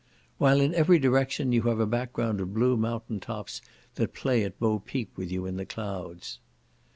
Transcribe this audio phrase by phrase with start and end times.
[0.39, 3.61] while in every direction you have a background of blue mountain tops,
[3.93, 6.39] that play at bo peep with you in the clouds.